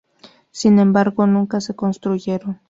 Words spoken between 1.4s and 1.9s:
se